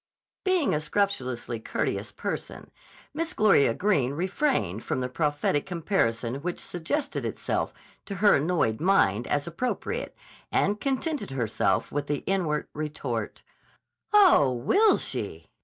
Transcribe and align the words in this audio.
Being 0.43 0.73
a 0.73 0.81
scrupulously 0.81 1.59
courteous 1.59 2.11
person 2.11 2.71
Miss 3.13 3.33
Gloria 3.35 3.75
Greene 3.75 4.13
refrained 4.13 4.83
from 4.83 4.99
the 4.99 5.07
prophetic 5.07 5.67
comparison 5.67 6.37
which 6.37 6.59
suggested 6.59 7.23
itself 7.23 7.71
to 8.07 8.15
her 8.15 8.33
annoyed 8.37 8.81
mind 8.81 9.27
as 9.27 9.45
appropriate, 9.45 10.15
and 10.51 10.81
contented 10.81 11.29
herself 11.29 11.91
with 11.91 12.07
the 12.07 12.23
inward 12.25 12.67
retort: 12.73 13.43
"Oh, 14.11 14.51
will 14.51 14.97
she! 14.97 15.51